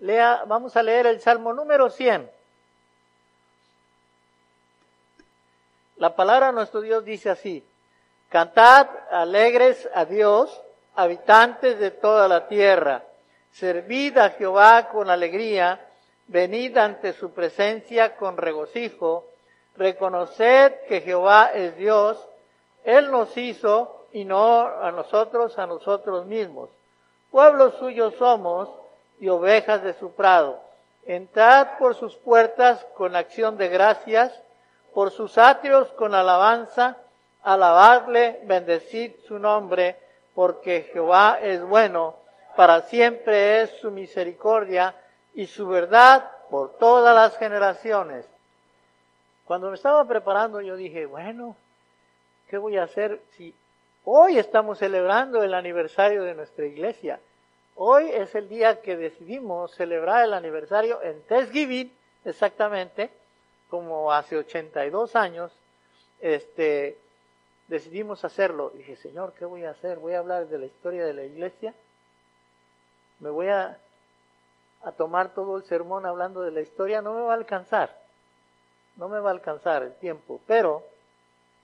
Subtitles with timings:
[0.00, 2.30] Lea, vamos a leer el Salmo número 100.
[5.96, 7.62] La palabra nuestro Dios dice así,
[8.30, 10.58] Cantad alegres a Dios,
[10.94, 13.02] habitantes de toda la tierra.
[13.52, 15.86] Servid a Jehová con alegría,
[16.28, 19.26] venid ante su presencia con regocijo.
[19.76, 22.26] Reconoced que Jehová es Dios,
[22.84, 26.70] Él nos hizo y no a nosotros, a nosotros mismos.
[27.30, 28.79] Pueblo suyo somos
[29.20, 30.60] y ovejas de su prado.
[31.06, 34.32] Entrad por sus puertas con acción de gracias,
[34.94, 36.96] por sus atrios con alabanza,
[37.42, 39.96] alabadle, bendecid su nombre,
[40.34, 42.16] porque Jehová es bueno,
[42.56, 44.94] para siempre es su misericordia
[45.34, 48.26] y su verdad por todas las generaciones.
[49.44, 51.56] Cuando me estaba preparando yo dije, bueno,
[52.48, 53.54] ¿qué voy a hacer si
[54.04, 57.20] hoy estamos celebrando el aniversario de nuestra iglesia?
[57.76, 61.92] Hoy es el día que decidimos celebrar el aniversario en Thanksgiving,
[62.24, 63.10] exactamente,
[63.70, 65.52] como hace 82 años,
[66.20, 66.98] este,
[67.68, 68.70] decidimos hacerlo.
[68.70, 69.98] Dije, Señor, ¿qué voy a hacer?
[69.98, 71.72] ¿Voy a hablar de la historia de la iglesia?
[73.20, 73.78] ¿Me voy a,
[74.82, 77.00] a tomar todo el sermón hablando de la historia?
[77.00, 77.96] No me va a alcanzar.
[78.96, 80.40] No me va a alcanzar el tiempo.
[80.46, 80.82] Pero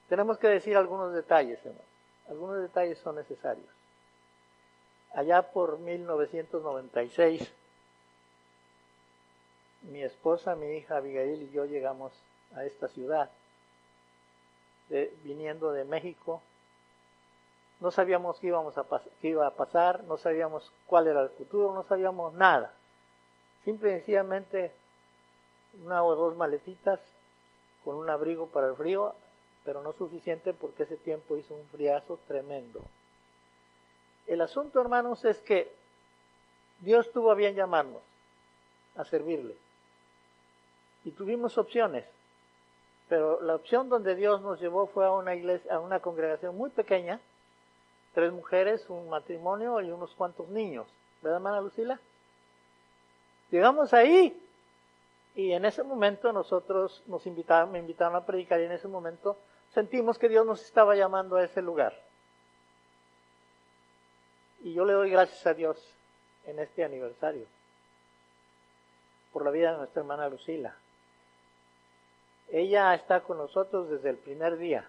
[0.08, 1.84] tenemos que decir algunos detalles, hermano.
[2.28, 3.75] Algunos detalles son necesarios.
[5.12, 7.52] Allá por 1996,
[9.82, 12.12] mi esposa, mi hija Abigail y yo llegamos
[12.54, 13.30] a esta ciudad
[15.24, 16.40] viniendo de México.
[17.80, 18.86] No sabíamos qué, íbamos a
[19.20, 22.72] qué iba a pasar, no sabíamos cuál era el futuro, no sabíamos nada.
[23.64, 24.72] Simple y sencillamente
[25.84, 27.00] una o dos maletitas
[27.84, 29.14] con un abrigo para el frío,
[29.64, 32.80] pero no suficiente porque ese tiempo hizo un friazo tremendo.
[34.26, 35.72] El asunto, hermanos, es que
[36.80, 38.02] Dios tuvo a bien llamarnos
[38.96, 39.54] a servirle.
[41.04, 42.04] Y tuvimos opciones.
[43.08, 46.70] Pero la opción donde Dios nos llevó fue a una iglesia, a una congregación muy
[46.70, 47.20] pequeña,
[48.14, 50.88] tres mujeres, un matrimonio y unos cuantos niños.
[51.22, 52.00] ¿Verdad, hermana Lucila?
[53.50, 54.36] Llegamos ahí
[55.36, 59.36] y en ese momento nosotros nos invitaron, me invitaron a predicar y en ese momento
[59.72, 61.94] sentimos que Dios nos estaba llamando a ese lugar.
[64.66, 65.80] Y yo le doy gracias a Dios
[66.44, 67.46] en este aniversario
[69.32, 70.74] por la vida de nuestra hermana Lucila.
[72.50, 74.84] Ella está con nosotros desde el primer día,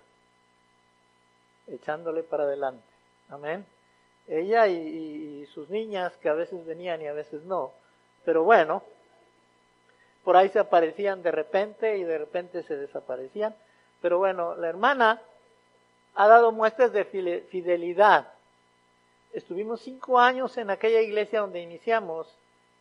[1.67, 2.87] echándole para adelante.
[3.29, 3.67] Amén.
[4.27, 7.71] Ella y, sus niñas, que a veces venían y a veces no,
[8.25, 8.81] pero bueno,
[10.23, 13.55] por ahí se aparecían de repente y de repente se desaparecían.
[14.01, 15.21] Pero bueno, la hermana
[16.15, 17.05] ha dado muestras de
[17.51, 18.33] fidelidad.
[19.33, 22.27] Estuvimos cinco años en aquella iglesia donde iniciamos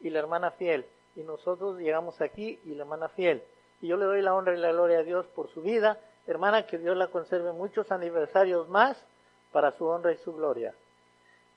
[0.00, 0.86] y la hermana fiel.
[1.14, 3.42] Y nosotros llegamos aquí y la hermana fiel.
[3.80, 5.98] Y yo le doy la honra y la gloria a Dios por su vida.
[6.26, 8.96] Hermana, que Dios la conserve muchos aniversarios más
[9.52, 10.74] para su honra y su gloria.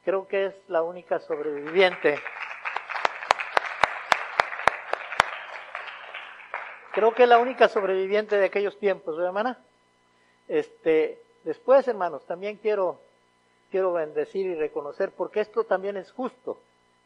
[0.05, 2.19] Creo que es la única sobreviviente.
[6.91, 9.57] Creo que es la única sobreviviente de aquellos tiempos, ¿verdad, hermana?
[10.47, 12.99] Este, después, hermanos, también quiero,
[13.72, 16.57] quiero bendecir y reconocer, porque esto también es justo.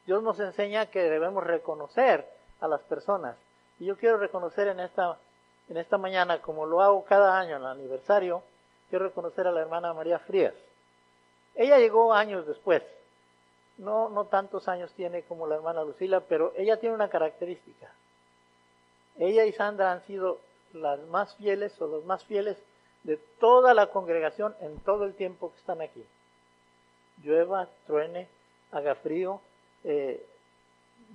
[0.06, 2.28] Dios nos enseña que debemos reconocer
[2.59, 3.38] a las personas.
[3.79, 5.18] Y yo quiero reconocer en esta,
[5.69, 8.44] en esta mañana, como lo hago cada año en el aniversario,
[8.90, 10.53] quiero reconocer a la hermana María Frías.
[11.56, 12.84] Ella llegó años después.
[13.78, 17.91] No, no tantos años tiene como la hermana Lucila, pero ella tiene una característica.
[19.18, 20.40] Ella y Sandra han sido
[20.73, 22.57] las más fieles o los más fieles
[23.03, 26.03] de toda la congregación en todo el tiempo que están aquí.
[27.23, 28.28] Llueva, truene,
[28.72, 29.41] haga frío,
[29.84, 30.25] eh,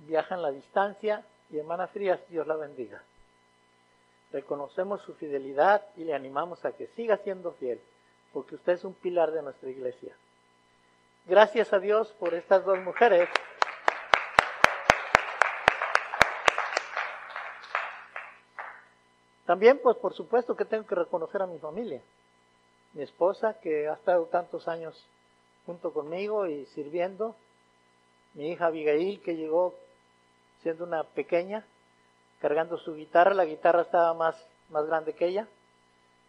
[0.07, 3.01] viajan la distancia, y hermana Frías, Dios la bendiga.
[4.31, 7.79] Reconocemos su fidelidad y le animamos a que siga siendo fiel,
[8.33, 10.15] porque usted es un pilar de nuestra iglesia.
[11.25, 13.29] Gracias a Dios por estas dos mujeres.
[19.45, 22.01] También, pues por supuesto que tengo que reconocer a mi familia.
[22.93, 25.07] Mi esposa, que ha estado tantos años
[25.69, 27.35] junto conmigo y sirviendo.
[28.33, 29.75] Mi hija Abigail, que llegó
[30.63, 31.63] siendo una pequeña,
[32.41, 33.35] cargando su guitarra.
[33.35, 34.35] La guitarra estaba más,
[34.71, 35.47] más grande que ella.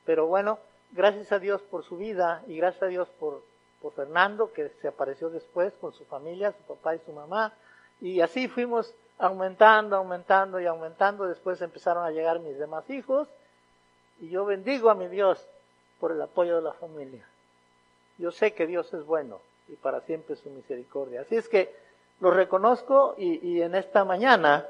[0.04, 0.58] Pero bueno,
[0.92, 3.42] gracias a Dios por su vida y gracias a Dios por,
[3.80, 7.54] por Fernando, que se apareció después con su familia, su papá y su mamá.
[8.02, 11.26] Y así fuimos aumentando, aumentando y aumentando.
[11.26, 13.26] Después empezaron a llegar mis demás hijos.
[14.20, 15.42] Y yo bendigo a mi Dios
[15.98, 17.26] por el apoyo de la familia.
[18.20, 21.22] Yo sé que Dios es bueno y para siempre su misericordia.
[21.22, 21.74] Así es que
[22.20, 24.68] Lo reconozco y, en esta mañana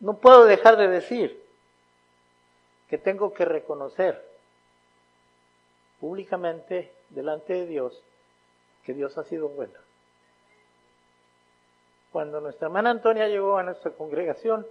[0.00, 1.42] no puedo dejar de decir
[2.90, 4.22] que tengo que reconocer
[5.98, 8.02] públicamente delante de Dios
[8.84, 9.72] que Dios ha sido bueno.
[12.10, 14.66] Cuando nuestra hermana Antonia llegó a nuestra congregación,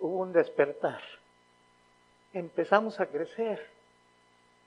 [0.00, 1.00] hubo un despertar.
[2.34, 3.81] Empezamos a crecer.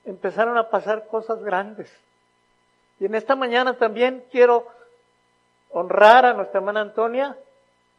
[0.06, 1.92] Empezaron a pasar cosas grandes.
[3.00, 4.68] Y en esta mañana también quiero
[5.72, 7.38] honrar a nuestra hermana Antonia.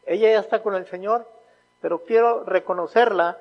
[0.06, 1.26] Ella ya está con el Señor,
[1.81, 3.38] pero quiero reconocerla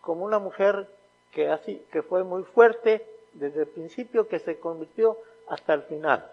[0.00, 0.88] como una mujer
[1.30, 5.16] que, así, que fue muy fuerte desde el principio, que se convirtió
[5.48, 6.30] hasta el final.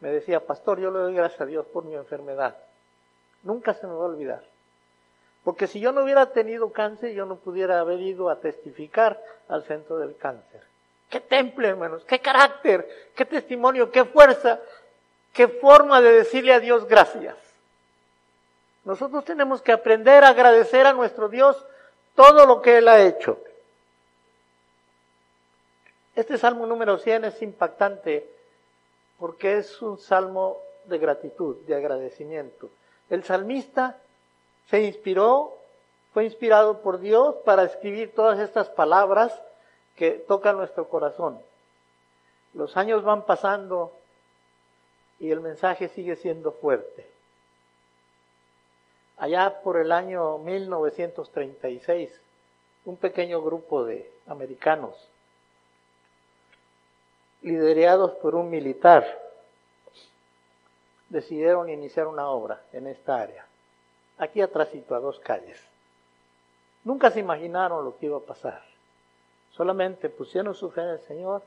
[0.00, 2.56] Me decía, pastor, yo le doy gracias a Dios por mi enfermedad.
[3.42, 4.53] Nunca se me va a olvidar.
[5.44, 9.62] Porque si yo no hubiera tenido cáncer, yo no pudiera haber ido a testificar al
[9.64, 10.62] centro del cáncer.
[11.10, 14.58] Qué temple, hermanos, qué carácter, qué testimonio, qué fuerza,
[15.32, 17.36] qué forma de decirle a Dios gracias.
[18.84, 21.62] Nosotros tenemos que aprender a agradecer a nuestro Dios
[22.14, 23.38] todo lo que Él ha hecho.
[26.16, 28.26] Este salmo número 100 es impactante
[29.18, 32.70] porque es un salmo de gratitud, de agradecimiento.
[33.10, 33.98] El salmista
[34.70, 35.56] se inspiró,
[36.12, 39.32] fue inspirado por Dios para escribir todas estas palabras
[39.96, 41.38] que tocan nuestro corazón.
[42.54, 43.92] Los años van pasando
[45.18, 47.06] y el mensaje sigue siendo fuerte.
[49.16, 52.10] Allá por el año 1936,
[52.84, 54.94] un pequeño grupo de americanos,
[57.42, 59.20] liderados por un militar,
[61.08, 63.46] decidieron iniciar una obra en esta área
[64.18, 65.60] aquí atrásito a dos calles.
[66.84, 68.62] Nunca se imaginaron lo que iba a pasar.
[69.52, 71.42] Solamente pusieron su fe en el Señor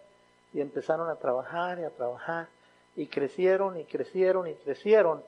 [0.54, 2.48] y empezaron a trabajar y a trabajar
[2.96, 5.24] y crecieron y crecieron y crecieron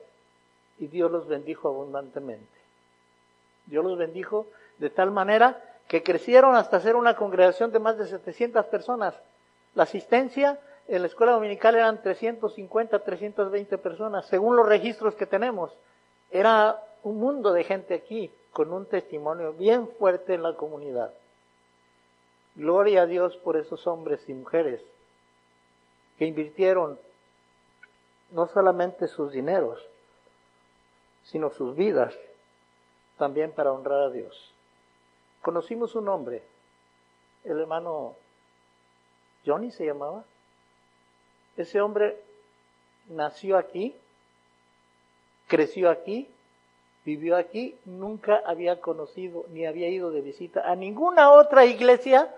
[0.78, 2.58] y Dios los bendijo abundantemente.
[3.66, 4.46] Dios los bendijo
[4.78, 9.14] de tal manera que crecieron hasta ser una congregación de más de 700 personas.
[9.74, 10.58] La asistencia
[10.88, 15.70] en la escuela dominical eran 350, 320 personas, según los registros que tenemos.
[16.30, 21.12] Era un mundo de gente aquí con un testimonio bien fuerte en la comunidad.
[22.56, 24.82] Gloria a Dios por esos hombres y mujeres
[26.18, 26.98] que invirtieron
[28.30, 29.84] no solamente sus dineros,
[31.24, 32.14] sino sus vidas
[33.18, 34.52] también para honrar a Dios.
[35.42, 36.42] Conocimos un hombre,
[37.44, 38.14] el hermano
[39.46, 40.24] Johnny se llamaba.
[41.56, 42.20] Ese hombre
[43.08, 43.94] nació aquí,
[45.48, 46.28] creció aquí,
[47.04, 52.28] vivió aquí, nunca había conocido ni había ido de visita a ninguna otra iglesia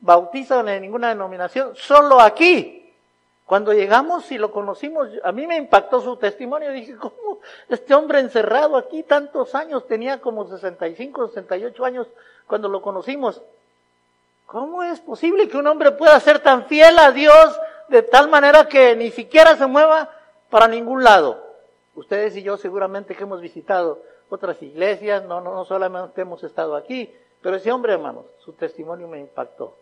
[0.00, 2.74] bautizada en ninguna denominación, solo aquí.
[3.44, 6.70] Cuando llegamos y lo conocimos, a mí me impactó su testimonio.
[6.70, 7.38] Dije, ¿cómo
[7.70, 9.86] este hombre encerrado aquí tantos años?
[9.86, 12.06] Tenía como 65, 68 años
[12.46, 13.40] cuando lo conocimos.
[14.44, 17.58] ¿Cómo es posible que un hombre pueda ser tan fiel a Dios
[17.88, 20.10] de tal manera que ni siquiera se mueva
[20.50, 21.47] para ningún lado?
[21.98, 26.76] Ustedes y yo seguramente que hemos visitado otras iglesias, no, no, no solamente hemos estado
[26.76, 27.12] aquí,
[27.42, 29.76] pero ese hombre, hermanos, su testimonio me impactó.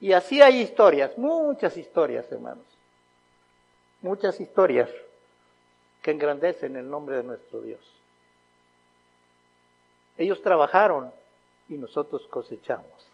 [0.00, 2.64] Y así hay historias, muchas historias, hermanos.
[4.02, 4.90] Muchas historias
[6.02, 7.80] que engrandecen el nombre de nuestro Dios.
[10.16, 11.12] Ellos trabajaron
[11.68, 13.06] y nosotros cosechamos.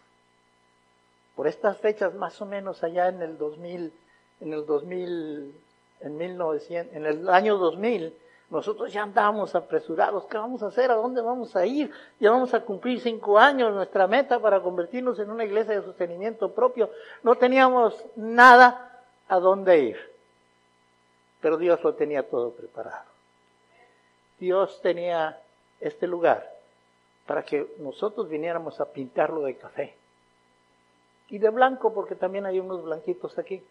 [1.35, 3.93] Por estas fechas, más o menos allá en el 2000,
[4.41, 5.64] en el 2000
[6.01, 8.13] en, 1900, en el año 2000,
[8.49, 10.25] nosotros ya andábamos apresurados.
[10.25, 10.91] ¿Qué vamos a hacer?
[10.91, 11.91] ¿A dónde vamos a ir?
[12.19, 16.53] Ya vamos a cumplir cinco años nuestra meta para convertirnos en una iglesia de sostenimiento
[16.53, 16.89] propio.
[17.23, 19.97] No teníamos nada a dónde ir.
[21.41, 23.05] Pero Dios lo tenía todo preparado.
[24.39, 25.39] Dios tenía
[25.79, 26.51] este lugar
[27.25, 29.95] para que nosotros viniéramos a pintarlo de café.
[31.29, 33.63] Y de blanco, porque también hay unos blanquitos aquí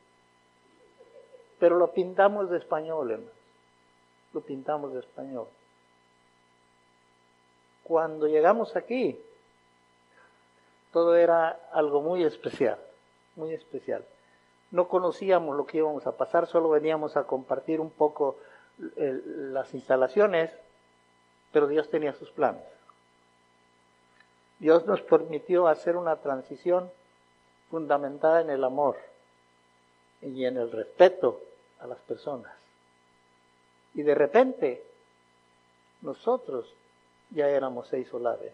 [1.59, 3.25] pero lo pintamos de español.
[4.33, 5.47] Lo pintamos de español.
[7.85, 9.21] Cuando llegamos aquí,
[10.93, 12.79] todo era algo muy especial,
[13.37, 14.05] muy especial.
[14.71, 18.37] No conocíamos lo que íbamos a pasar, solo veníamos a compartir un poco
[18.97, 20.51] las instalaciones,
[21.53, 22.63] pero Dios tenía sus planes.
[24.59, 26.91] Dios nos permitió hacer una transición
[27.71, 28.97] fundamentada en el amor
[30.23, 31.41] y en el respeto
[31.81, 32.53] a las personas.
[33.95, 34.83] Y de repente,
[36.03, 36.73] nosotros
[37.31, 38.53] ya éramos seis solares.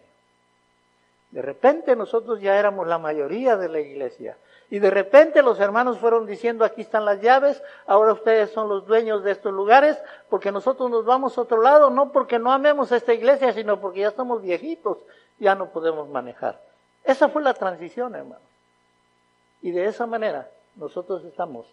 [1.31, 4.37] De repente nosotros ya éramos la mayoría de la iglesia.
[4.69, 8.85] Y de repente los hermanos fueron diciendo, aquí están las llaves, ahora ustedes son los
[8.85, 9.97] dueños de estos lugares,
[10.29, 14.01] porque nosotros nos vamos a otro lado, no porque no amemos esta iglesia, sino porque
[14.01, 14.97] ya estamos viejitos,
[15.39, 16.59] ya no podemos manejar.
[17.03, 18.43] Esa fue la transición, hermanos.
[19.61, 21.65] Y de esa manera nosotros estamos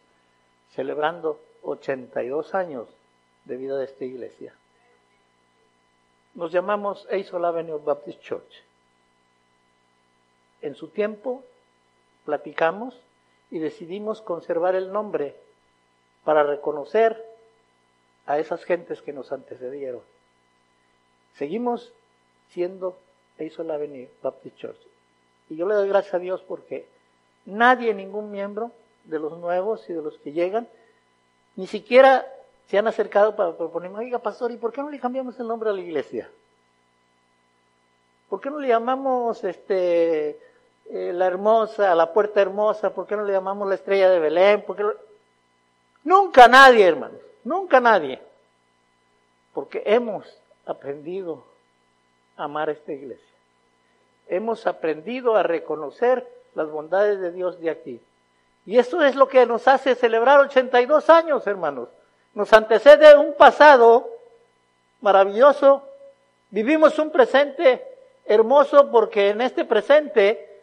[0.71, 2.89] celebrando 82 años
[3.45, 4.55] de vida de esta iglesia.
[6.35, 8.63] Nos llamamos Eisol Avenue Baptist Church.
[10.61, 11.43] En su tiempo
[12.25, 12.95] platicamos
[13.51, 15.35] y decidimos conservar el nombre
[16.25, 17.25] para reconocer
[18.27, 20.03] a esas gentes que nos antecedieron.
[21.35, 21.93] Seguimos
[22.51, 22.99] siendo
[23.39, 24.81] Eisol Avenue Baptist Church.
[25.49, 26.87] Y yo le doy gracias a Dios porque
[27.47, 28.73] nadie, ningún miembro
[29.09, 30.69] de los nuevos y de los que llegan,
[31.57, 32.27] ni siquiera
[32.69, 35.71] se han acercado para proponerme, oiga, pastor, ¿y por qué no le cambiamos el nombre
[35.71, 36.31] a la iglesia?
[38.29, 40.39] ¿Por qué no le llamamos este,
[40.91, 42.95] eh, la hermosa, la puerta hermosa?
[42.95, 44.63] ¿Por qué no le llamamos la estrella de Belén?
[44.63, 44.85] ¿Por qué
[46.05, 48.21] Nunca nadie, hermanos, nunca nadie.
[49.55, 50.27] Porque hemos
[50.67, 51.43] aprendido
[52.37, 53.25] a amar esta iglesia.
[54.29, 58.01] Hemos aprendido a reconocer las bondades de Dios de aquí.
[58.69, 61.89] Y esto es lo que nos hace celebrar 82 años, hermanos.
[62.35, 64.11] Nos antecede un pasado
[65.01, 65.89] maravilloso.
[66.51, 67.83] Vivimos un presente
[68.27, 70.61] hermoso porque en este presente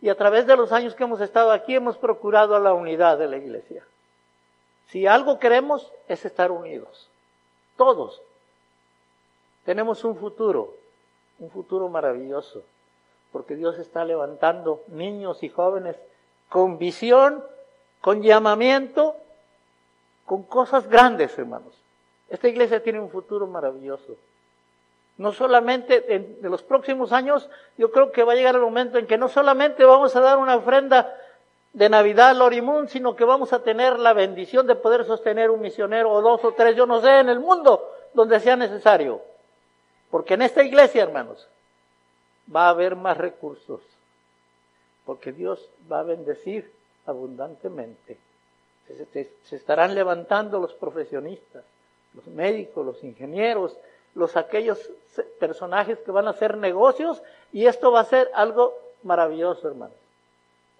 [0.00, 3.28] y a través de los años que hemos estado aquí hemos procurado la unidad de
[3.28, 3.84] la iglesia.
[4.86, 7.10] Si algo queremos es estar unidos.
[7.76, 8.22] Todos.
[9.66, 10.72] Tenemos un futuro,
[11.38, 12.62] un futuro maravilloso,
[13.32, 15.96] porque Dios está levantando niños y jóvenes
[16.48, 17.42] con visión,
[18.00, 19.16] con llamamiento,
[20.26, 21.72] con cosas grandes, hermanos.
[22.28, 24.16] Esta iglesia tiene un futuro maravilloso.
[25.16, 27.48] No solamente en, los próximos años,
[27.78, 30.38] yo creo que va a llegar el momento en que no solamente vamos a dar
[30.38, 31.14] una ofrenda
[31.72, 35.60] de Navidad al Lorimun, sino que vamos a tener la bendición de poder sostener un
[35.60, 39.20] misionero o dos o tres, yo no sé, en el mundo donde sea necesario.
[40.10, 41.48] Porque en esta iglesia, hermanos,
[42.54, 43.80] va a haber más recursos
[45.04, 46.70] porque Dios va a bendecir
[47.06, 48.18] abundantemente.
[48.86, 51.64] Se, estarán levantando los profesionistas,
[52.14, 53.76] los médicos, los ingenieros,
[54.14, 54.78] los aquellos
[55.38, 59.96] personajes que van a hacer negocios y esto va a ser algo maravilloso, hermanos.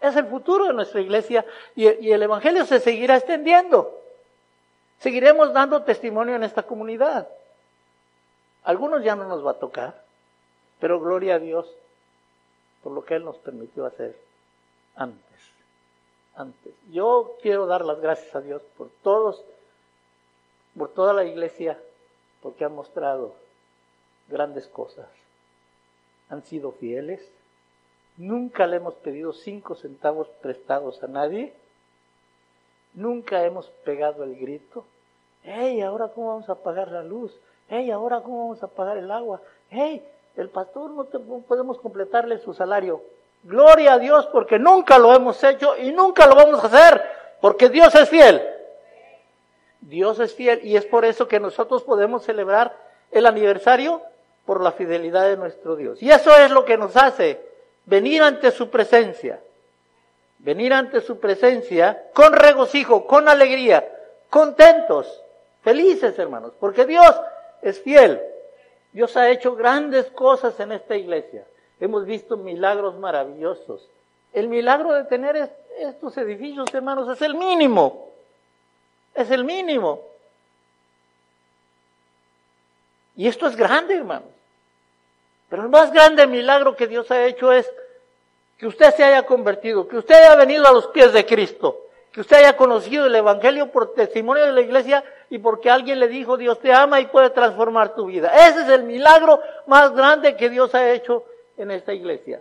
[0.00, 4.00] Es el futuro de nuestra iglesia y, y el Evangelio se seguirá extendiendo.
[5.00, 7.28] Seguiremos dando testimonio en esta comunidad.
[8.64, 10.02] Algunos ya no nos va a tocar,
[10.78, 11.66] pero gloria a Dios
[12.84, 14.14] por lo que Él nos permitió hacer
[14.94, 15.24] antes.
[16.36, 16.74] Antes.
[16.92, 19.42] Yo quiero dar las gracias a Dios por todos,
[20.76, 21.80] por toda la iglesia,
[22.42, 23.34] porque han mostrado
[24.28, 25.08] grandes cosas.
[26.28, 27.26] Han sido fieles.
[28.18, 31.54] Nunca le hemos pedido cinco centavos prestados a nadie.
[32.92, 34.84] Nunca hemos pegado el grito.
[35.42, 37.34] ¡Hey, ahora cómo vamos a pagar la luz!
[37.68, 39.40] ¡Hey, ahora cómo vamos a pagar el agua!
[39.70, 41.04] ¡Hey, el pastor no,
[41.42, 43.02] podemos completarle su salario.
[43.42, 47.02] Gloria a Dios porque nunca lo hemos hecho y nunca lo vamos a hacer
[47.40, 48.42] porque Dios es fiel.
[49.80, 52.74] Dios es fiel y es por eso que nosotros podemos celebrar
[53.10, 54.02] el aniversario
[54.46, 56.02] por la fidelidad de nuestro Dios.
[56.02, 57.40] Y eso es lo que nos hace
[57.84, 59.40] venir ante su presencia.
[60.38, 63.88] Venir ante su presencia con regocijo, con alegría,
[64.28, 65.22] contentos,
[65.62, 67.14] felices hermanos, porque Dios
[67.62, 68.20] es fiel.
[68.94, 71.44] Dios ha hecho grandes cosas en esta iglesia.
[71.80, 73.88] Hemos visto milagros maravillosos.
[74.32, 78.10] El milagro de tener estos edificios, hermanos, es el mínimo.
[79.12, 80.00] Es el mínimo.
[83.16, 84.28] Y esto es grande, hermanos.
[85.48, 87.68] Pero el más grande milagro que Dios ha hecho es
[88.58, 91.80] que usted se haya convertido, que usted haya venido a los pies de Cristo,
[92.12, 95.02] que usted haya conocido el Evangelio por testimonio de la iglesia
[95.34, 98.28] y porque alguien le dijo Dios te ama y puede transformar tu vida.
[98.48, 101.24] Ese es el milagro más grande que Dios ha hecho
[101.56, 102.40] en esta iglesia.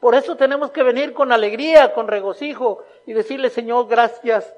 [0.00, 4.50] Por eso tenemos que venir con alegría, con regocijo y decirle Señor gracias,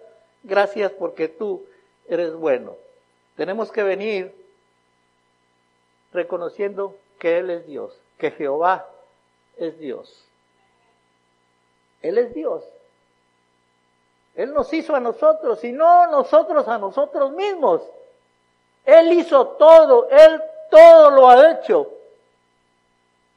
[0.44, 1.66] gracias porque tú
[2.08, 2.76] eres bueno.
[3.34, 4.32] Tenemos que venir
[6.12, 8.86] reconociendo que Él es Dios, que Jehová
[9.56, 10.28] es Dios.
[12.02, 12.62] Él es Dios.
[14.36, 17.82] Él nos hizo a nosotros y no nosotros a nosotros mismos.
[18.84, 21.90] Él hizo todo, Él todo lo ha hecho.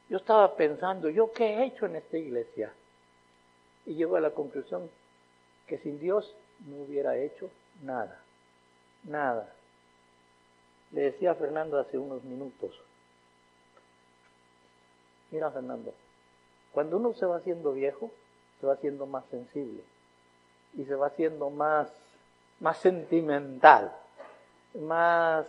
[0.09, 2.73] Yo estaba pensando, ¿yo qué he hecho en esta iglesia?
[3.85, 4.89] Y llego a la conclusión
[5.67, 6.35] que sin Dios
[6.67, 7.49] no hubiera hecho
[7.81, 8.19] nada,
[9.05, 9.53] nada.
[10.91, 12.71] Le decía a Fernando hace unos minutos,
[15.31, 15.93] mira Fernando,
[16.73, 18.11] cuando uno se va haciendo viejo,
[18.59, 19.83] se va haciendo más sensible
[20.77, 21.91] y se va haciendo más,
[22.59, 23.91] más sentimental,
[24.75, 25.45] más,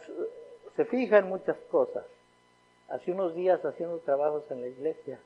[0.77, 2.05] se fija en muchas cosas.
[2.89, 5.19] Hace unos días haciendo trabajos en la iglesia,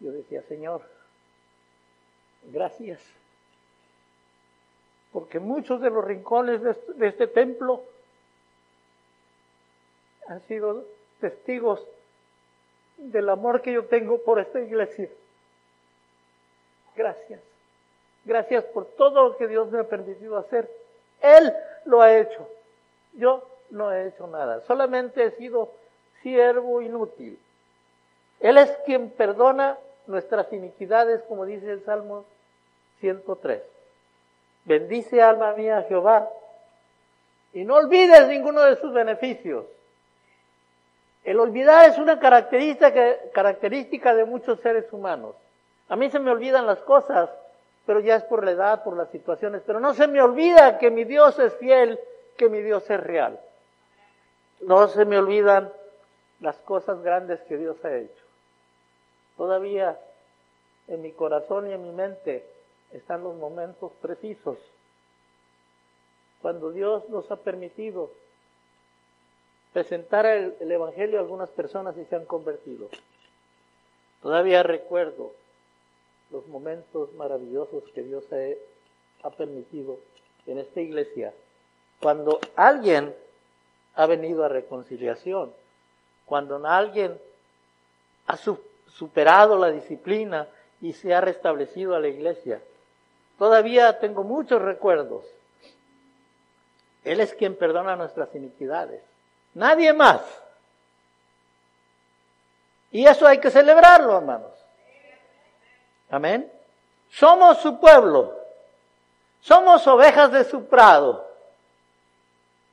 [0.00, 0.82] yo decía, Señor,
[2.52, 3.00] gracias,
[5.12, 7.82] porque muchos de los rincones de este, de este templo
[10.28, 10.84] han sido
[11.20, 11.84] testigos
[12.98, 15.08] del amor que yo tengo por esta iglesia.
[16.94, 17.47] Gracias.
[18.28, 20.70] Gracias por todo lo que Dios me ha permitido hacer.
[21.22, 21.50] Él
[21.86, 22.46] lo ha hecho.
[23.14, 24.60] Yo no he hecho nada.
[24.66, 25.72] Solamente he sido
[26.22, 27.38] siervo inútil.
[28.40, 32.26] Él es quien perdona nuestras iniquidades, como dice el Salmo
[33.00, 33.62] 103.
[34.66, 36.28] Bendice alma mía Jehová
[37.54, 39.64] y no olvides ninguno de sus beneficios.
[41.24, 42.92] El olvidar es una característica,
[43.32, 45.34] característica de muchos seres humanos.
[45.88, 47.30] A mí se me olvidan las cosas,
[47.88, 50.90] pero ya es por la edad, por las situaciones, pero no se me olvida que
[50.90, 51.98] mi Dios es fiel,
[52.36, 53.40] que mi Dios es real.
[54.60, 55.72] No se me olvidan
[56.40, 58.24] las cosas grandes que Dios ha hecho.
[59.38, 59.98] Todavía
[60.88, 62.44] en mi corazón y en mi mente
[62.92, 64.58] están los momentos precisos
[66.42, 68.10] cuando Dios nos ha permitido
[69.72, 72.90] presentar el, Evangelio a algunas personas y se han convertido.
[74.20, 75.32] Todavía recuerdo
[76.30, 78.24] los momentos maravillosos que Dios
[79.22, 79.98] ha, permitido
[80.46, 81.32] en esta iglesia,
[82.00, 83.14] cuando alguien
[83.94, 85.52] ha venido a reconciliación,
[86.24, 87.18] cuando alguien
[88.26, 90.48] ha superado la disciplina
[90.80, 92.60] y se ha restablecido a la iglesia.
[93.38, 95.24] Todavía tengo muchos recuerdos.
[97.04, 99.02] Él es quien perdona nuestras iniquidades.
[99.54, 100.20] Nadie más.
[102.90, 104.52] Y eso hay que celebrarlo, hermanos.
[106.10, 106.50] Amén.
[107.10, 108.34] Somos su pueblo.
[109.40, 111.26] Somos ovejas de su prado.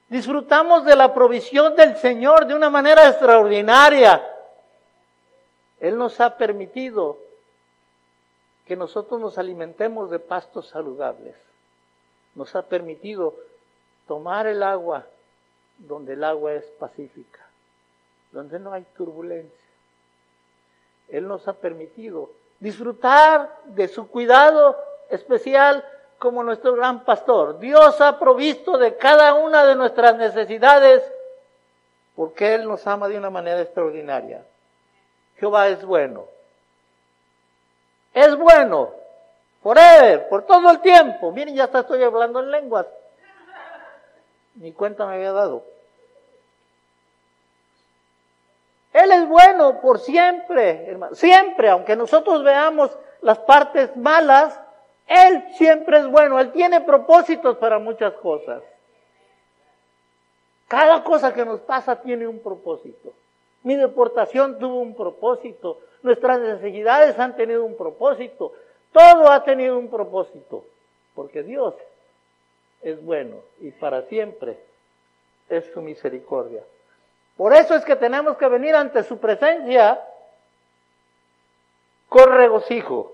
[0.09, 4.23] Disfrutamos de la provisión del Señor de una manera extraordinaria.
[5.79, 7.17] Él nos ha permitido
[8.65, 11.35] que nosotros nos alimentemos de pastos saludables.
[12.35, 13.35] Nos ha permitido
[14.07, 15.05] tomar el agua
[15.77, 17.45] donde el agua es pacífica,
[18.31, 19.51] donde no hay turbulencia.
[21.09, 22.29] Él nos ha permitido
[22.65, 24.75] disfrutar de su cuidado
[25.09, 25.85] especial
[26.17, 27.59] como nuestro gran pastor.
[27.59, 31.03] Dios ha provisto de cada una de nuestras necesidades
[32.15, 34.43] porque Él nos ama de una manera extraordinaria.
[35.37, 36.25] Jehová es bueno.
[38.13, 38.91] Es bueno.
[39.61, 41.31] Forever, por todo el tiempo.
[41.31, 42.87] Miren, ya estoy hablando en lenguas
[44.55, 45.63] ni cuenta me había dado.
[48.93, 49.27] Él es
[49.81, 51.15] por siempre, hermano.
[51.15, 54.59] Siempre, aunque nosotros veamos las partes malas,
[55.07, 56.39] Él siempre es bueno.
[56.39, 58.63] Él tiene propósitos para muchas cosas.
[60.67, 63.13] Cada cosa que nos pasa tiene un propósito.
[63.63, 65.79] Mi deportación tuvo un propósito.
[66.03, 68.53] Nuestras necesidades han tenido un propósito.
[68.91, 70.65] Todo ha tenido un propósito.
[71.13, 71.73] Porque Dios
[72.81, 74.57] es bueno y para siempre
[75.49, 76.63] es su misericordia.
[77.37, 80.01] Por eso es que tenemos que venir ante su presencia
[82.07, 83.11] con regocijo.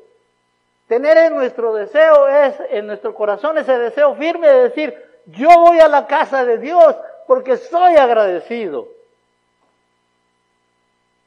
[0.88, 5.80] Tener en nuestro deseo es, en nuestro corazón ese deseo firme de decir, yo voy
[5.80, 6.96] a la casa de Dios
[7.28, 8.88] porque soy agradecido.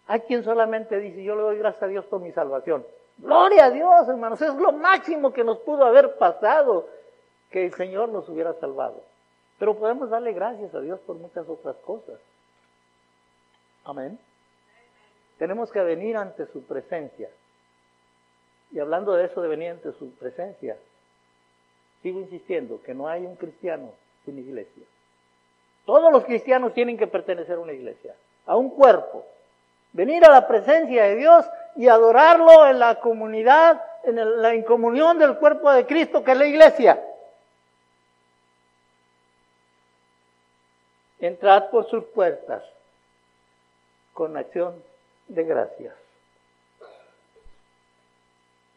[0.06, 2.84] Hay quien solamente dice, yo le doy gracias a Dios por mi salvación.
[3.16, 6.86] Gloria a Dios, hermanos, es lo máximo que nos pudo haber pasado
[7.50, 9.00] que el Señor nos hubiera salvado.
[9.58, 12.18] Pero podemos darle gracias a Dios por muchas otras cosas.
[13.84, 14.18] Amén.
[15.38, 17.28] Tenemos que venir ante su presencia.
[18.72, 20.76] Y hablando de eso de venir ante su presencia,
[22.02, 23.92] sigo insistiendo que no hay un cristiano
[24.24, 24.84] sin iglesia.
[25.84, 28.14] Todos los cristianos tienen que pertenecer a una iglesia,
[28.46, 29.26] a un cuerpo.
[29.92, 35.36] Venir a la presencia de Dios y adorarlo en la comunidad, en la incomunión del
[35.36, 37.04] cuerpo de Cristo, que es la iglesia.
[41.20, 42.62] Entrad por sus puertas
[44.14, 44.82] con acción
[45.28, 45.94] de gracias.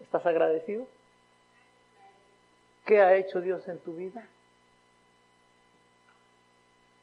[0.02, 0.86] ¿Estás agradecido?
[2.86, 4.28] ¿Qué ha hecho Dios en tu vida?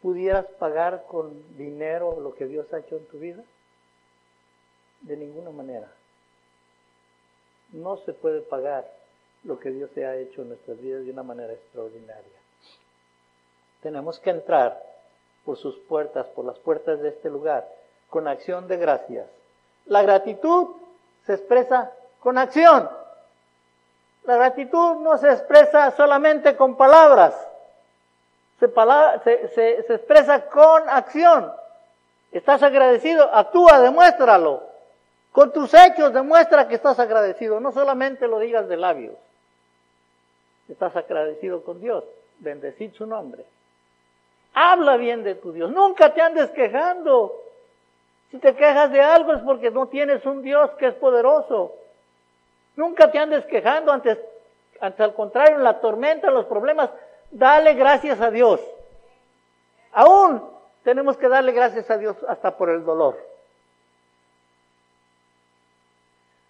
[0.02, 3.42] ¿Pudieras pagar con dinero lo que Dios ha hecho en tu vida?
[5.02, 5.90] De ninguna manera.
[7.72, 8.90] No se puede pagar
[9.44, 12.38] lo que Dios ha hecho en nuestras vidas de una manera extraordinaria.
[13.82, 14.82] Tenemos que entrar
[15.44, 17.68] por sus puertas, por las puertas de este lugar,
[18.14, 19.26] con acción de gracias.
[19.86, 20.68] La gratitud
[21.26, 22.88] se expresa con acción.
[24.22, 27.34] La gratitud no se expresa solamente con palabras,
[28.60, 31.52] se, se, expresa con acción.
[32.30, 34.62] Estás agradecido, actúa, demuéstralo.
[35.32, 39.16] Con tus hechos demuestra que estás agradecido, no solamente lo digas de labios.
[40.68, 42.04] Estás agradecido con Dios,
[42.38, 43.44] bendecid su nombre.
[44.54, 47.40] Habla bien de tu Dios, nunca te andes quejando.
[48.34, 51.72] Si te quejas de algo es porque no tienes un Dios que es poderoso.
[52.74, 54.18] Nunca te andes quejando, antes,
[54.80, 56.90] antes al contrario, en la tormenta, en los problemas,
[57.30, 58.60] dale gracias a Dios.
[59.92, 60.42] Aún
[60.82, 63.16] tenemos que darle gracias a Dios hasta por el dolor.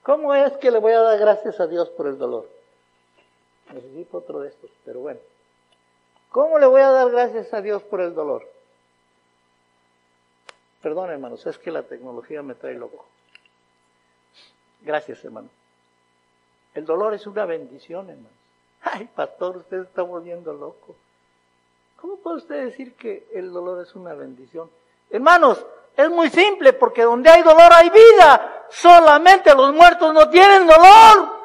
[0.05, 2.49] ¿Cómo es que le voy a dar gracias a Dios por el dolor?
[3.75, 5.21] Necesito otro de estos, pero bueno.
[6.31, 8.54] ¿Cómo le voy a dar gracias a Dios por el dolor?
[10.85, 13.07] Perdón, hermanos, es que la tecnología me trae loco.
[14.83, 15.49] Gracias, hermano.
[16.75, 18.31] El dolor es una bendición, hermanos.
[18.83, 20.95] Ay, pastor, usted está volviendo loco.
[21.97, 24.69] ¿Cómo puede usted decir que el dolor es una bendición?
[25.09, 25.65] Hermanos,
[25.97, 28.67] es muy simple, porque donde hay dolor hay vida.
[28.69, 31.39] Solamente los muertos no tienen dolor.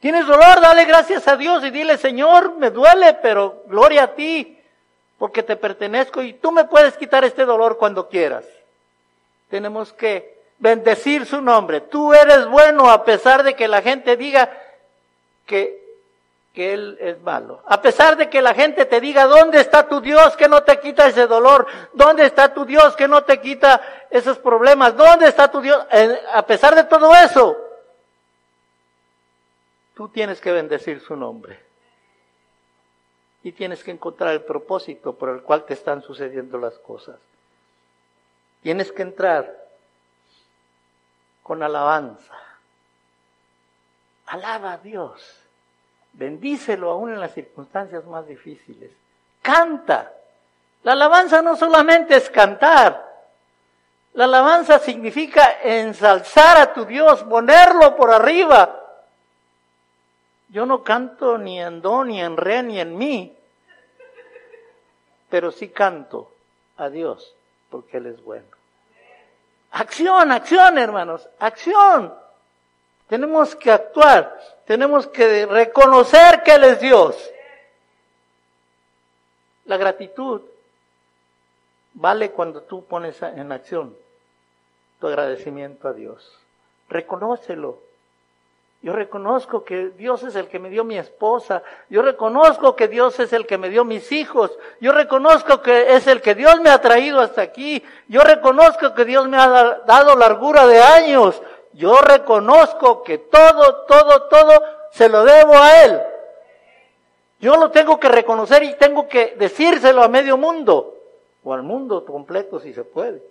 [0.00, 4.55] Tienes dolor, dale gracias a Dios y dile, Señor, me duele, pero gloria a ti,
[5.18, 8.44] porque te pertenezco y tú me puedes quitar este dolor cuando quieras.
[9.48, 11.80] Tenemos que bendecir su nombre.
[11.80, 14.50] Tú eres bueno a pesar de que la gente diga
[15.46, 15.82] que,
[16.54, 17.62] que Él es malo.
[17.66, 20.80] A pesar de que la gente te diga, ¿dónde está tu Dios que no te
[20.80, 21.66] quita ese dolor?
[21.94, 24.96] ¿Dónde está tu Dios que no te quita esos problemas?
[24.96, 25.86] ¿Dónde está tu Dios?
[26.34, 27.56] A pesar de todo eso,
[29.94, 31.65] tú tienes que bendecir su nombre.
[33.46, 37.14] Y tienes que encontrar el propósito por el cual te están sucediendo las cosas.
[38.60, 39.56] Tienes que entrar
[41.44, 42.34] con alabanza.
[44.26, 45.22] Alaba a Dios.
[46.14, 48.90] Bendícelo aún en las circunstancias más difíciles.
[49.42, 50.12] Canta.
[50.82, 53.00] La alabanza no solamente es cantar.
[54.14, 58.82] La alabanza significa ensalzar a tu Dios, ponerlo por arriba.
[60.48, 63.35] Yo no canto ni en do, ni en re, ni en mi,
[65.28, 66.30] pero sí canto
[66.76, 67.34] a Dios
[67.70, 68.46] porque Él es bueno.
[69.72, 72.14] Acción, acción, hermanos, acción.
[73.08, 77.30] Tenemos que actuar, tenemos que reconocer que Él es Dios.
[79.66, 80.42] La gratitud
[81.94, 83.96] vale cuando tú pones en acción
[85.00, 86.38] tu agradecimiento a Dios.
[86.88, 87.85] Reconócelo.
[88.82, 91.62] Yo reconozco que Dios es el que me dio mi esposa.
[91.88, 94.56] Yo reconozco que Dios es el que me dio mis hijos.
[94.80, 97.82] Yo reconozco que es el que Dios me ha traído hasta aquí.
[98.06, 99.48] Yo reconozco que Dios me ha
[99.86, 101.42] dado largura de años.
[101.72, 104.62] Yo reconozco que todo, todo, todo
[104.92, 106.00] se lo debo a Él.
[107.40, 110.94] Yo lo tengo que reconocer y tengo que decírselo a medio mundo.
[111.42, 113.22] O al mundo completo si se puede.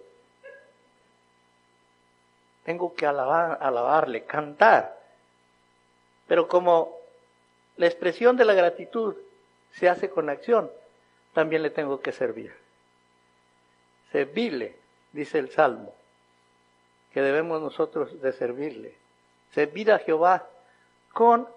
[2.65, 4.94] Tengo que alabar, alabarle, cantar.
[6.27, 6.97] Pero como
[7.77, 9.15] la expresión de la gratitud
[9.73, 10.71] se hace con acción,
[11.33, 12.53] también le tengo que servir.
[14.11, 14.75] Servirle,
[15.11, 15.93] dice el Salmo,
[17.13, 18.95] que debemos nosotros de servirle.
[19.53, 20.47] Servir a Jehová
[21.13, 21.47] con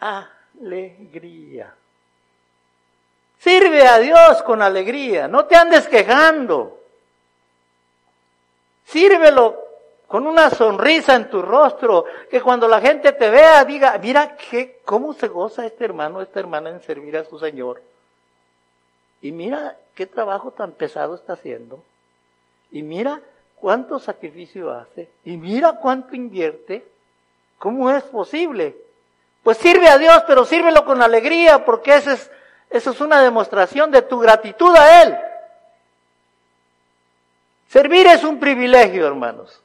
[0.00, 1.74] alegría.
[3.38, 6.78] Sirve a Dios con alegría, no te andes quejando.
[8.84, 9.71] Sírvelo
[10.12, 14.80] con una sonrisa en tu rostro, que cuando la gente te vea diga, mira que,
[14.84, 17.80] cómo se goza este hermano, esta hermana en servir a su Señor.
[19.22, 21.82] Y mira qué trabajo tan pesado está haciendo.
[22.70, 23.22] Y mira
[23.56, 25.08] cuánto sacrificio hace.
[25.24, 26.84] Y mira cuánto invierte.
[27.58, 28.76] ¿Cómo es posible?
[29.42, 32.30] Pues sirve a Dios, pero sírvelo con alegría, porque eso es,
[32.68, 35.16] eso es una demostración de tu gratitud a Él.
[37.70, 39.61] Servir es un privilegio, hermanos.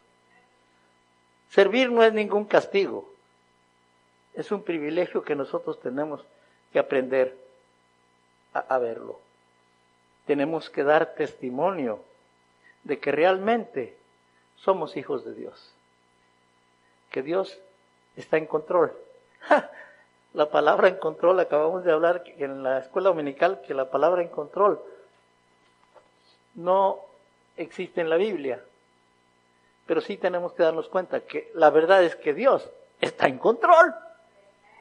[1.58, 3.10] Servir no es ningún castigo.
[4.36, 6.24] Es un privilegio que nosotros tenemos
[6.72, 7.36] que aprender
[8.54, 9.20] a, verlo.
[10.28, 12.00] Tenemos que dar testimonio
[12.84, 13.98] de que realmente
[14.58, 15.74] somos hijos de Dios.
[17.10, 17.58] Que Dios
[18.15, 18.93] está en control.
[20.36, 24.28] La palabra en control, acabamos de hablar en la escuela dominical que la palabra en
[24.28, 24.80] control
[26.54, 27.00] no
[27.56, 28.62] existe en la Biblia.
[29.88, 32.69] Pero sí tenemos que darnos cuenta que la verdad es que Dios
[33.00, 33.95] está en control.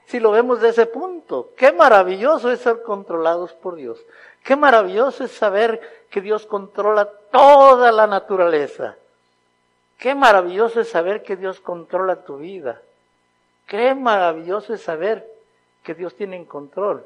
[0.07, 3.99] Si lo vemos de ese punto, qué maravilloso es ser controlados por Dios.
[4.45, 8.97] Qué maravilloso es saber que Dios controla toda la naturaleza.
[9.99, 12.83] Qué maravilloso es saber que Dios controla tu vida.
[13.67, 15.27] Qué maravilloso es saber
[15.83, 17.05] que Dios tiene en control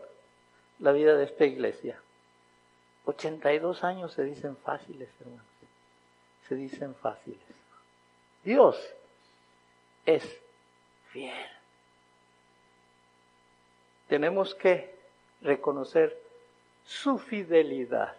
[0.79, 1.99] la vida de esta iglesia.
[3.07, 5.45] 82 años se dicen fáciles, hermanos.
[6.49, 7.60] Se dicen fáciles.
[8.43, 8.77] Dios
[10.07, 10.25] es
[11.13, 11.47] fiel.
[14.09, 14.95] Tenemos que
[15.43, 16.17] reconocer
[16.85, 18.13] su fidelidad.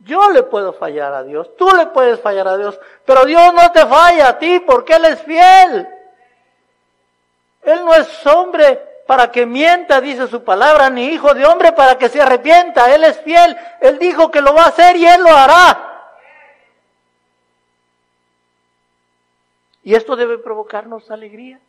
[0.00, 3.70] Yo le puedo fallar a Dios, tú le puedes fallar a Dios, pero Dios no
[3.72, 5.88] te falla a ti porque Él es fiel.
[7.62, 11.96] Él no es hombre para que mienta, dice su palabra, ni hijo de hombre para
[11.98, 12.94] que se arrepienta.
[12.94, 13.56] Él es fiel.
[13.80, 15.93] Él dijo que lo va a hacer y Él lo hará.
[19.84, 21.60] Y esto debe provocarnos alegría.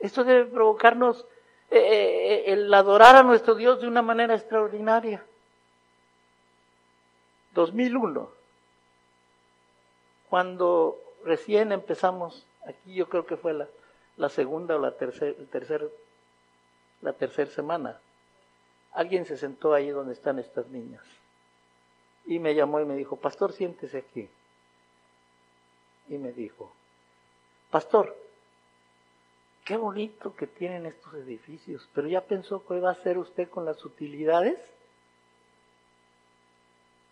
[0.00, 1.26] Esto debe provocarnos
[1.70, 5.24] eh, eh, el adorar a nuestro Dios de una manera extraordinaria.
[7.54, 8.30] 2001,
[10.28, 13.66] cuando recién empezamos, aquí yo creo que fue la,
[14.16, 15.90] la segunda o la tercera tercer,
[17.02, 17.98] la tercera semana,
[18.92, 21.02] alguien se sentó ahí donde están estas niñas
[22.28, 24.28] y me llamó y me dijo, pastor, siéntese aquí.
[26.08, 26.70] Y me dijo,
[27.70, 28.16] pastor,
[29.64, 33.64] qué bonito que tienen estos edificios, pero ya pensó qué va a hacer usted con
[33.64, 34.58] las utilidades.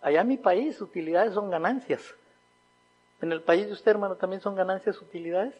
[0.03, 2.14] Allá en mi país, utilidades son ganancias.
[3.21, 5.55] En el país de usted, hermano, también son ganancias, utilidades.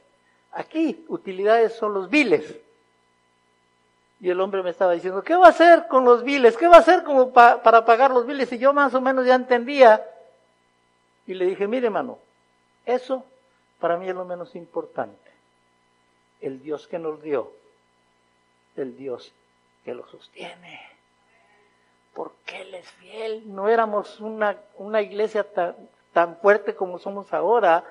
[0.53, 2.55] Aquí, utilidades son los biles.
[4.21, 6.57] Y el hombre me estaba diciendo, ¿qué va a hacer con los biles?
[6.57, 8.51] ¿Qué va a hacer como para pagar los biles?
[8.53, 10.03] Y yo más o menos ya entendía.
[11.27, 12.19] Y le dije, mire, hermano,
[12.87, 13.25] eso
[13.81, 15.31] para mí es lo menos importante.
[16.41, 17.53] El Dios que nos dio,
[18.77, 19.33] el Dios
[19.85, 20.97] que lo sostiene
[22.17, 23.43] porque Él es fiel.
[23.55, 25.77] No éramos una, una iglesia tan,
[26.13, 27.85] tan fuerte como somos ahora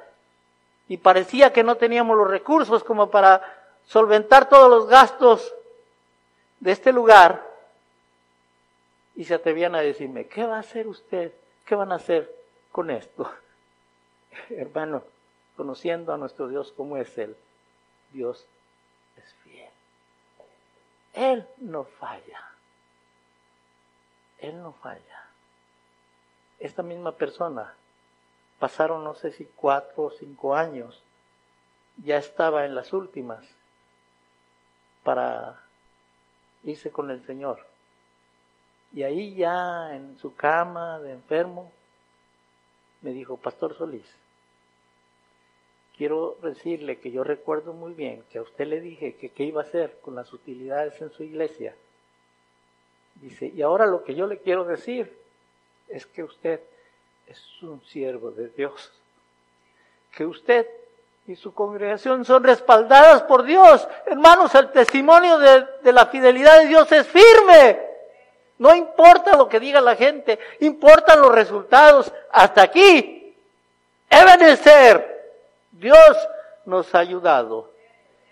[0.89, 3.41] y parecía que no teníamos los recursos como para
[3.85, 5.53] solventar todos los gastos
[6.59, 7.45] de este lugar.
[9.15, 11.31] Y se atrevían a decirme, ¿qué va a hacer usted?
[11.65, 12.29] ¿Qué van a hacer
[12.71, 13.31] con esto?
[14.49, 15.03] Hermano,
[15.55, 17.35] conociendo a nuestro Dios como es Él,
[18.11, 18.45] Dios
[19.17, 19.69] es fiel.
[21.13, 22.51] Él no falla.
[24.39, 25.25] Él no falla.
[26.59, 27.73] Esta misma persona,
[28.59, 31.01] pasaron no sé si cuatro o cinco años,
[32.03, 33.45] ya estaba en las últimas
[35.03, 35.61] para
[36.63, 37.65] irse con el Señor.
[38.93, 41.71] Y ahí ya en su cama de enfermo,
[43.01, 44.05] me dijo, Pastor Solís,
[45.97, 49.61] quiero decirle que yo recuerdo muy bien que a usted le dije que qué iba
[49.61, 51.75] a hacer con las utilidades en su iglesia
[53.21, 55.11] Dice, y ahora lo que yo le quiero decir
[55.87, 56.59] es que usted
[57.27, 58.91] es un siervo de Dios.
[60.15, 60.67] Que usted
[61.27, 63.87] y su congregación son respaldadas por Dios.
[64.05, 67.79] Hermanos, el testimonio de, la fidelidad de Dios es firme.
[68.57, 72.11] No importa lo que diga la gente, importan los resultados.
[72.31, 73.35] Hasta aquí,
[74.09, 75.14] Ebenezer,
[75.79, 76.17] Dios
[76.65, 77.71] nos ha ayudado.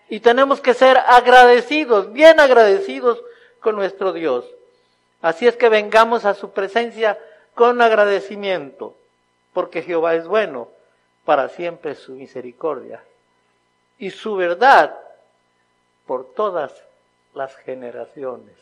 [0.08, 3.22] Y tenemos que ser agradecidos, bien agradecidos
[3.60, 4.44] con nuestro Dios.
[5.22, 7.18] Así es que vengamos a su presencia
[7.54, 8.94] con agradecimiento,
[9.52, 10.68] porque Jehová es bueno,
[11.24, 13.02] para siempre su misericordia
[13.98, 14.98] y su verdad
[16.06, 16.72] por todas
[17.34, 18.54] las generaciones.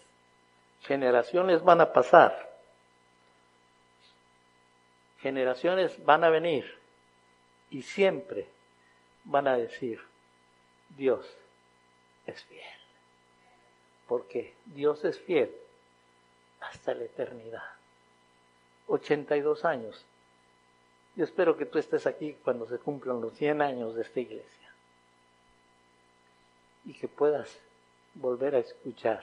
[0.82, 2.50] Generaciones van a pasar,
[5.20, 6.78] generaciones van a venir
[7.70, 8.46] y siempre
[9.24, 10.00] van a decir,
[10.96, 11.26] Dios
[12.26, 12.80] es fiel,
[14.08, 15.54] porque Dios es fiel
[16.60, 17.62] hasta la eternidad.
[18.86, 20.04] 82 años.
[21.14, 24.74] Yo espero que tú estés aquí cuando se cumplan los 100 años de esta iglesia.
[26.84, 27.58] Y que puedas
[28.14, 29.22] volver a escuchar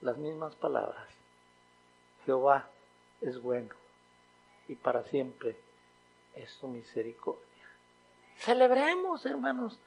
[0.00, 1.08] las mismas palabras.
[2.24, 2.68] Jehová
[3.20, 3.74] es bueno
[4.68, 5.56] y para siempre
[6.34, 7.55] es su misericordia.
[8.38, 9.78] Celebremos, hermanos,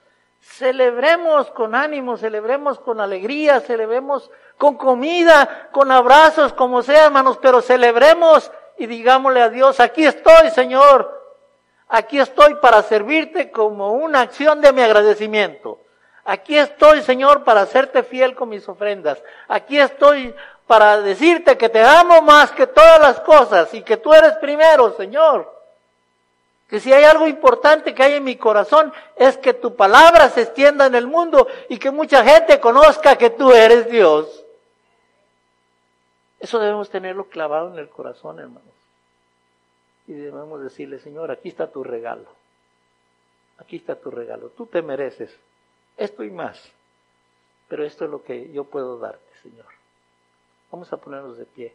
[0.41, 7.61] Celebremos con ánimo, celebremos con alegría, celebremos con comida, con abrazos, como sea, hermanos, pero
[7.61, 11.37] celebremos y digámosle a Dios, aquí estoy, Señor,
[11.89, 15.79] aquí estoy para servirte como una acción de mi agradecimiento.
[16.23, 19.21] Aquí estoy, Señor, para hacerte fiel con mis ofrendas.
[19.47, 20.33] Aquí estoy
[20.67, 24.95] para decirte que te amo más que todas las cosas y que tú eres primero,
[24.95, 25.58] Señor.
[26.69, 30.43] Que si hay algo importante que hay en mi corazón es que tu palabra se
[30.43, 34.45] extienda en el mundo y que mucha gente conozca que tú eres Dios.
[36.39, 38.63] Eso debemos tenerlo clavado en el corazón, hermanos.
[40.07, 42.27] Y debemos decirle, Señor, aquí está tu regalo.
[43.57, 44.49] Aquí está tu regalo.
[44.49, 45.35] Tú te mereces
[45.97, 46.71] esto y más.
[47.67, 49.65] pero esto es lo que yo puedo darte, Señor.
[50.71, 51.73] Vamos a ponernos de pie.